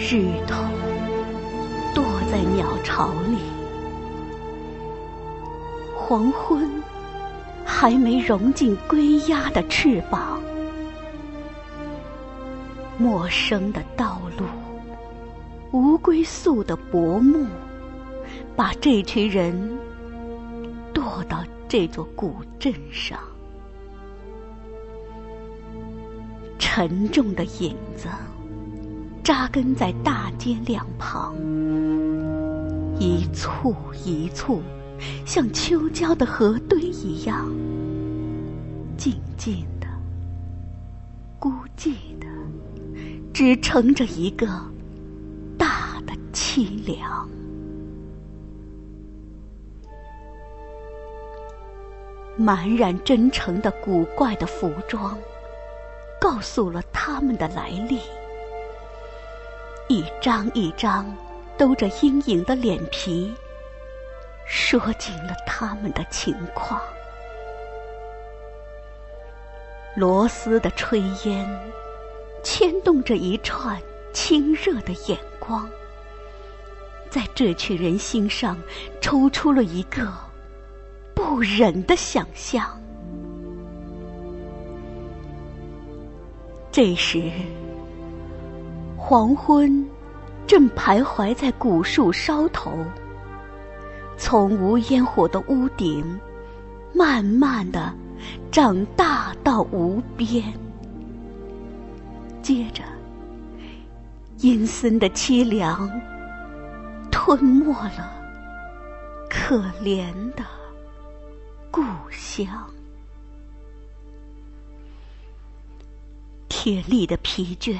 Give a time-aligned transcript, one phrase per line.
[0.00, 0.54] 日头
[1.92, 3.36] 躲在鸟巢里，
[5.94, 6.70] 黄昏
[7.64, 10.40] 还没融进归鸦的翅膀。
[12.96, 14.44] 陌生的道路，
[15.72, 17.44] 无归宿的薄暮，
[18.54, 19.78] 把这群人
[20.94, 23.18] 堕到这座古镇上。
[26.56, 28.08] 沉重的影子
[29.28, 31.36] 扎根在大街两旁，
[32.98, 34.62] 一簇一簇，
[35.26, 37.46] 像秋郊的河堆一样，
[38.96, 39.86] 静静的、
[41.38, 42.26] 孤寂的，
[43.30, 44.46] 支撑着一个
[45.58, 47.28] 大的凄凉。
[52.38, 55.14] 满染真诚的古怪的服装。
[56.20, 58.00] 告诉了他们的来历，
[59.88, 61.06] 一张一张
[61.56, 63.32] 兜着阴影的脸皮，
[64.46, 66.80] 说尽了他们的情况。
[69.96, 71.48] 螺丝的炊烟，
[72.42, 73.80] 牵动着一串
[74.12, 75.66] 亲热的眼光，
[77.08, 78.58] 在这群人心上
[79.00, 80.06] 抽出了一个
[81.14, 82.78] 不忍的想象。
[86.70, 87.32] 这时，
[89.08, 89.88] 黄昏
[90.46, 92.70] 正徘徊在古树梢头，
[94.18, 96.20] 从无烟火的屋顶，
[96.92, 97.90] 慢慢的
[98.52, 100.44] 长大到无边。
[102.42, 102.82] 接着，
[104.40, 105.90] 阴森的凄凉
[107.10, 108.12] 吞没了
[109.30, 110.44] 可怜的
[111.70, 112.46] 故乡。
[116.50, 117.78] 铁力的疲倦，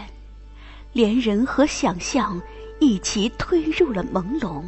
[0.93, 2.41] 连人和想象
[2.81, 4.63] 一起推入了朦胧。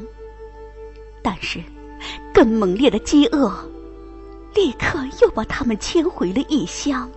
[1.22, 1.62] 但是，
[2.32, 3.52] 更猛烈的饥饿，
[4.54, 7.10] 立刻又把他们牵回了异乡。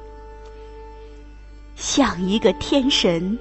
[1.75, 3.38] 像一个天神，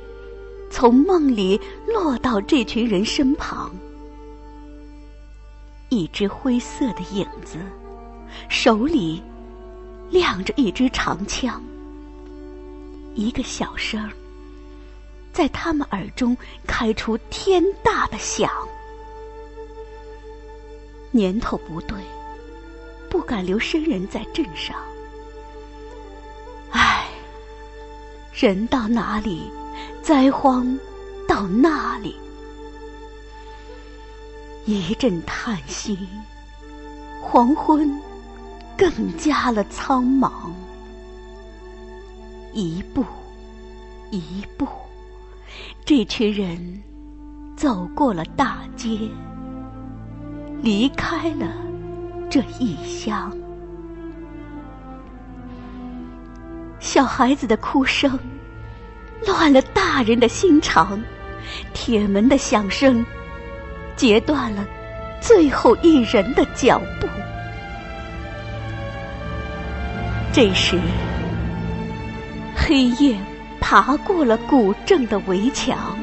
[0.70, 3.74] 从梦里落到这群人身旁。
[5.90, 7.58] 一只灰色的影子，
[8.48, 9.22] 手里
[10.10, 11.62] 亮着一支长枪。
[13.14, 14.08] 一个小声
[15.32, 18.50] 在他们耳中开出天大的响。
[21.10, 21.98] 年头不对，
[23.10, 24.76] 不敢留生人在镇上。
[26.70, 27.06] 唉，
[28.32, 29.50] 人到哪里，
[30.02, 30.78] 灾荒
[31.28, 32.16] 到那里。
[34.64, 35.98] 一阵叹息，
[37.20, 38.00] 黄昏
[38.76, 40.30] 更加了苍茫。
[42.52, 43.04] 一步，
[44.10, 44.66] 一步，
[45.84, 46.82] 这群人
[47.56, 48.98] 走过了大街，
[50.62, 51.46] 离开了
[52.30, 53.36] 这异乡。
[56.78, 58.18] 小孩子的哭声
[59.26, 61.00] 乱了大人的心肠，
[61.72, 63.04] 铁门的响声
[63.96, 64.66] 截断了
[65.20, 67.06] 最后一人的脚步。
[70.32, 70.78] 这时。
[72.54, 73.18] 黑夜
[73.62, 75.96] 爬过了古镇的围墙，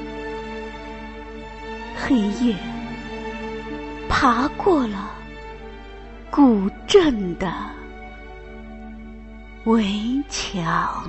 [1.96, 2.56] 黑夜
[4.08, 5.12] 爬过了
[6.32, 7.54] 古镇的
[9.66, 9.84] 围
[10.30, 11.08] 墙。